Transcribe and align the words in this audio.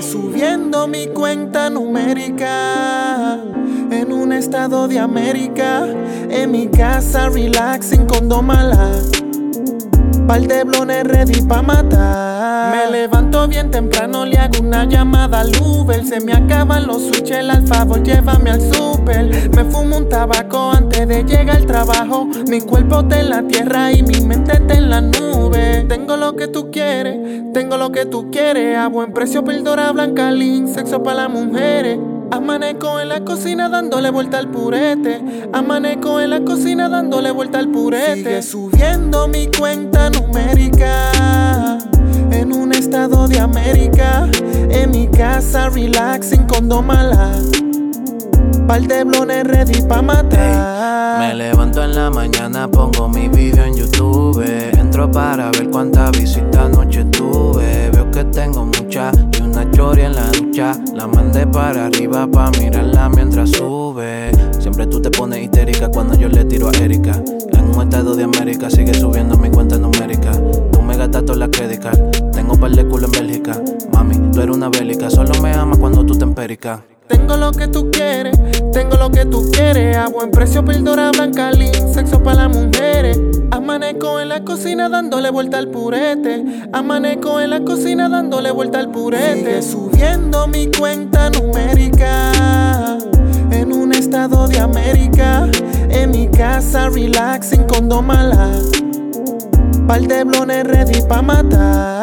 subiendo 0.00 0.86
mi 0.86 1.08
cuenta 1.08 1.68
numérica. 1.68 3.38
En 3.90 4.12
un 4.12 4.32
estado 4.32 4.88
de 4.88 4.98
América. 4.98 5.86
En 6.30 6.52
mi 6.52 6.68
casa, 6.68 7.28
relaxing 7.28 8.06
con 8.06 8.28
domala. 8.28 8.92
Par 10.26 10.40
de 10.40 10.64
blones 10.64 11.04
ready 11.04 11.42
pa' 11.42 11.62
matar. 11.62 12.31
Me 12.72 12.90
levanto 12.90 13.46
bien 13.48 13.70
temprano, 13.70 14.24
le 14.24 14.38
hago 14.38 14.60
una 14.62 14.86
llamada 14.86 15.40
al 15.40 15.52
Uber. 15.60 16.06
Se 16.06 16.20
me 16.20 16.32
acaban 16.32 16.86
los 16.86 17.02
switches, 17.02 17.46
al 17.46 17.66
favor, 17.66 18.02
llévame 18.02 18.48
al 18.48 18.62
super. 18.62 19.50
Me 19.54 19.64
fumo 19.66 19.98
un 19.98 20.08
tabaco 20.08 20.72
antes 20.72 21.06
de 21.06 21.22
llegar 21.22 21.58
al 21.58 21.66
trabajo. 21.66 22.26
Mi 22.48 22.62
cuerpo 22.62 23.00
está 23.00 23.20
en 23.20 23.28
la 23.28 23.42
tierra 23.42 23.92
y 23.92 24.02
mi 24.02 24.22
mente 24.22 24.54
está 24.54 24.72
en 24.72 24.88
la 24.88 25.02
nube. 25.02 25.84
Tengo 25.86 26.16
lo 26.16 26.34
que 26.34 26.48
tú 26.48 26.70
quieres, 26.70 27.42
tengo 27.52 27.76
lo 27.76 27.92
que 27.92 28.06
tú 28.06 28.30
quieres. 28.30 28.78
A 28.78 28.88
buen 28.88 29.12
precio, 29.12 29.44
píldora 29.44 29.92
blanca, 29.92 30.30
link, 30.30 30.68
sexo 30.68 31.02
para 31.02 31.24
las 31.24 31.30
mujeres. 31.30 31.98
Amanezco 32.30 32.98
en 32.98 33.10
la 33.10 33.22
cocina 33.22 33.68
dándole 33.68 34.08
vuelta 34.08 34.38
al 34.38 34.48
purete. 34.50 35.20
Amanezco 35.52 36.18
en 36.22 36.30
la 36.30 36.40
cocina 36.40 36.88
dándole 36.88 37.32
vuelta 37.32 37.58
al 37.58 37.68
purete. 37.68 38.14
Sigue 38.14 38.42
subiendo 38.42 39.28
mi 39.28 39.48
cuenta 39.48 40.08
numérica. 40.08 40.81
De 43.28 43.38
América. 43.38 44.28
En 44.68 44.90
mi 44.90 45.06
casa, 45.06 45.68
relaxing 45.68 46.44
con 46.46 46.68
domala. 46.68 47.30
Par 48.66 48.82
de 48.82 49.04
blones 49.04 49.44
ready 49.44 49.80
pa' 49.82 50.02
matar. 50.02 51.20
Me 51.20 51.34
levanto 51.34 51.84
en 51.84 51.94
la 51.94 52.10
mañana, 52.10 52.66
pongo 52.68 53.08
mi 53.08 53.28
video 53.28 53.64
en 53.64 53.74
YouTube. 53.74 54.42
Entro 54.76 55.08
para 55.10 55.50
ver 55.52 55.70
cuántas 55.70 56.10
visitas 56.12 56.56
anoche 56.56 57.04
tuve. 57.04 57.90
Veo 57.90 58.10
que 58.10 58.24
tengo 58.24 58.64
muchas 58.64 59.16
y 59.38 59.42
una 59.42 59.70
choria 59.70 60.06
en 60.06 60.14
la 60.16 60.26
ducha. 60.32 60.72
La 60.94 61.06
mandé 61.06 61.46
para 61.46 61.86
arriba 61.86 62.26
pa' 62.26 62.50
mirarla 62.58 63.08
mientras 63.08 63.50
sube. 63.50 64.32
Siempre 64.58 64.86
tú 64.88 65.00
te 65.00 65.10
pones 65.10 65.42
histérica 65.42 65.88
cuando 65.88 66.14
yo 66.14 66.28
le 66.28 66.44
tiro 66.44 66.68
a 66.68 66.72
Erika. 66.72 67.12
En 67.52 67.70
un 67.70 67.82
estado 67.82 68.14
de 68.14 68.24
América 68.24 68.68
sigue 68.68 68.94
subiendo 68.94 69.36
mi 69.36 69.48
Tengo 77.08 77.36
lo 77.36 77.50
que 77.50 77.66
tú 77.66 77.90
quieres, 77.90 78.38
tengo 78.72 78.96
lo 78.96 79.10
que 79.10 79.26
tú 79.26 79.50
quieres. 79.50 79.96
A 79.96 80.06
buen 80.06 80.30
precio, 80.30 80.64
píldora 80.64 81.10
blanca, 81.10 81.50
link, 81.50 81.74
sexo 81.92 82.22
para 82.22 82.46
las 82.46 82.56
mujeres. 82.56 83.18
Amanezco 83.50 84.20
en 84.20 84.28
la 84.28 84.44
cocina 84.44 84.88
dándole 84.88 85.30
vuelta 85.30 85.58
al 85.58 85.68
purete. 85.68 86.44
Amanezco 86.72 87.40
en 87.40 87.50
la 87.50 87.64
cocina 87.64 88.08
dándole 88.08 88.52
vuelta 88.52 88.78
al 88.78 88.92
purete. 88.92 89.60
Subiendo 89.60 90.46
mi 90.46 90.70
cuenta 90.70 91.30
numérica. 91.30 92.32
En 93.50 93.72
un 93.72 93.92
estado 93.92 94.46
de 94.46 94.60
América. 94.60 95.48
En 95.90 96.12
mi 96.12 96.28
casa, 96.28 96.88
relaxing 96.90 97.64
con 97.64 97.88
domala. 97.88 98.52
Par 99.88 100.02
de 100.02 100.22
blones 100.22 100.64
ready 100.64 101.02
pa' 101.08 101.22
matar. 101.22 102.01